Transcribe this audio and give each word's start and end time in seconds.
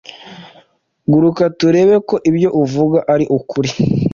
Guruka 1.11 1.43
turebe 1.59 1.95
ko 2.07 2.15
ibyo 2.29 2.49
uvga 2.61 2.99
ari 3.13 3.25
ukuri 3.37 3.69